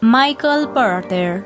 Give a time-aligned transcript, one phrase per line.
[0.00, 1.44] Michael Porter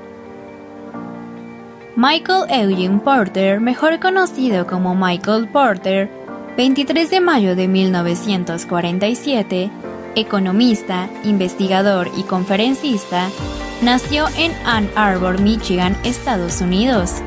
[1.97, 6.10] Michael Eugene Porter, mejor conocido como Michael Porter,
[6.58, 9.70] 23 de mayo de 1947,
[10.16, 13.30] economista, investigador y conferencista,
[13.80, 17.23] nació en Ann Arbor, Michigan, Estados Unidos.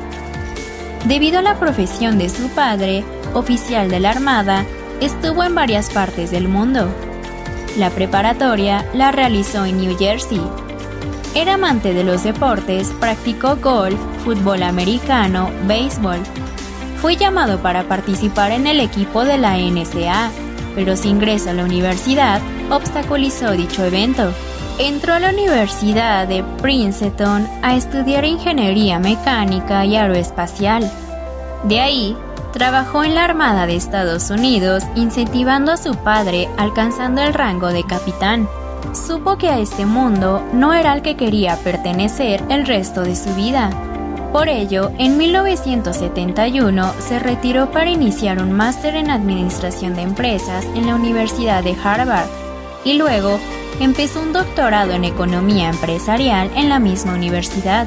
[1.06, 3.02] Debido a la profesión de su padre,
[3.34, 4.64] oficial de la Armada,
[5.00, 6.86] estuvo en varias partes del mundo.
[7.76, 10.40] La preparatoria la realizó en New Jersey.
[11.36, 16.16] Era amante de los deportes, practicó golf, fútbol americano, béisbol.
[17.02, 20.30] Fue llamado para participar en el equipo de la NCA,
[20.74, 22.40] pero su ingreso a la universidad
[22.70, 24.32] obstaculizó dicho evento.
[24.78, 30.90] Entró a la Universidad de Princeton a estudiar ingeniería mecánica y aeroespacial.
[31.64, 32.16] De ahí,
[32.54, 37.84] trabajó en la Armada de Estados Unidos incentivando a su padre alcanzando el rango de
[37.84, 38.48] capitán.
[38.92, 43.34] Supo que a este mundo no era al que quería pertenecer el resto de su
[43.34, 43.70] vida.
[44.32, 50.86] Por ello, en 1971 se retiró para iniciar un máster en Administración de Empresas en
[50.86, 52.28] la Universidad de Harvard
[52.84, 53.38] y luego
[53.80, 57.86] empezó un doctorado en Economía Empresarial en la misma universidad.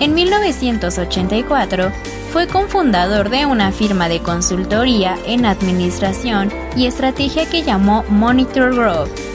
[0.00, 1.90] En 1984
[2.32, 9.33] fue cofundador de una firma de consultoría en administración y estrategia que llamó Monitor Group.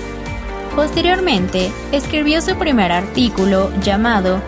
[0.79, 4.39] Posteriormente, escribió su primer artículo llamado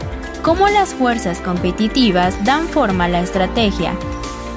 [0.41, 3.95] Cómo las fuerzas competitivas dan forma a la estrategia.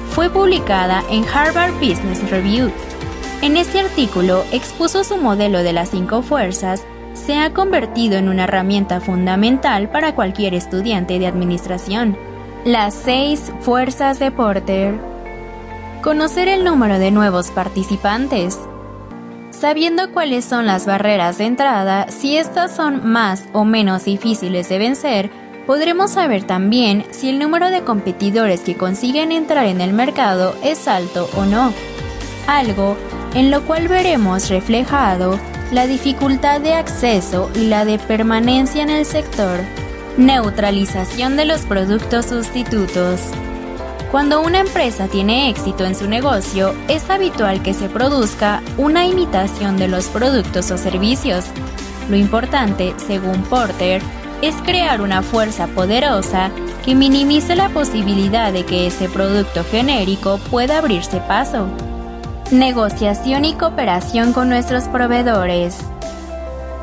[0.09, 2.71] Fue publicada en Harvard Business Review.
[3.41, 8.45] En este artículo expuso su modelo de las cinco fuerzas se ha convertido en una
[8.45, 12.17] herramienta fundamental para cualquier estudiante de administración.
[12.63, 14.95] Las seis fuerzas de Porter.
[16.01, 18.61] Conocer el número de nuevos participantes.
[19.65, 24.77] Sabiendo cuáles son las barreras de entrada, si estas son más o menos difíciles de
[24.77, 25.31] vencer,
[25.65, 30.87] podremos saber también si el número de competidores que consiguen entrar en el mercado es
[30.87, 31.73] alto o no.
[32.45, 32.95] Algo
[33.33, 35.39] en lo cual veremos reflejado
[35.71, 39.61] la dificultad de acceso y la de permanencia en el sector.
[40.15, 43.31] Neutralización de los productos sustitutos.
[44.11, 49.77] Cuando una empresa tiene éxito en su negocio, es habitual que se produzca una imitación
[49.77, 51.45] de los productos o servicios.
[52.09, 54.01] Lo importante, según Porter,
[54.41, 56.51] es crear una fuerza poderosa
[56.85, 61.67] que minimice la posibilidad de que ese producto genérico pueda abrirse paso.
[62.51, 65.79] Negociación y cooperación con nuestros proveedores.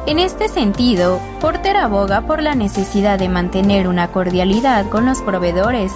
[0.06, 5.93] En este sentido, Porter aboga por la necesidad de mantener una cordialidad con los proveedores,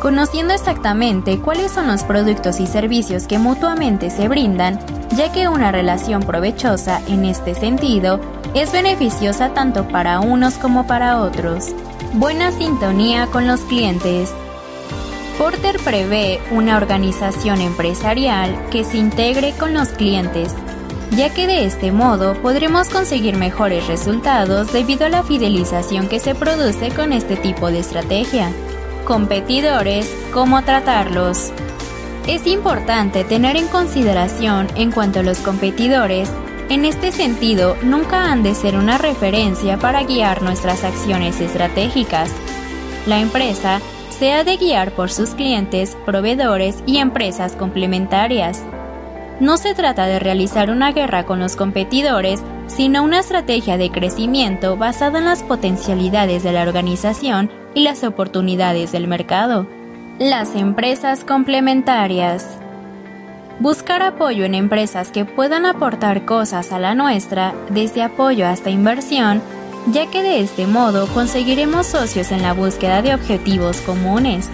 [0.00, 4.78] conociendo exactamente cuáles son los productos y servicios que mutuamente se brindan,
[5.16, 8.20] ya que una relación provechosa en este sentido
[8.54, 11.74] es beneficiosa tanto para unos como para otros.
[12.14, 14.32] Buena sintonía con los clientes.
[15.36, 20.52] Porter prevé una organización empresarial que se integre con los clientes,
[21.16, 26.34] ya que de este modo podremos conseguir mejores resultados debido a la fidelización que se
[26.34, 28.50] produce con este tipo de estrategia.
[29.08, 31.50] Competidores, ¿cómo tratarlos?
[32.26, 36.30] Es importante tener en consideración en cuanto a los competidores
[36.68, 42.30] en este sentido, nunca han de ser una referencia para guiar nuestras acciones estratégicas.
[43.06, 43.80] La empresa
[44.10, 48.62] se ha de guiar por sus clientes, proveedores y empresas complementarias.
[49.40, 54.76] No se trata de realizar una guerra con los competidores, sino una estrategia de crecimiento
[54.76, 59.68] basada en las potencialidades de la organización y las oportunidades del mercado.
[60.18, 62.58] Las empresas complementarias.
[63.60, 69.40] Buscar apoyo en empresas que puedan aportar cosas a la nuestra, desde apoyo hasta inversión,
[69.92, 74.50] ya que de este modo conseguiremos socios en la búsqueda de objetivos comunes.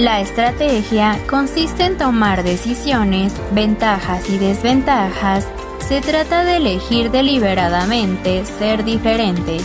[0.00, 5.46] La estrategia consiste en tomar decisiones, ventajas y desventajas.
[5.78, 9.58] Se trata de elegir deliberadamente ser diferente